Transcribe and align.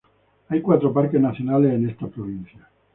Hay 0.49 0.63
cuatro 0.63 0.91
parques 0.91 1.21
nacionales 1.21 1.73
en 1.75 1.87
esta 1.87 2.07
provincia. 2.07 2.67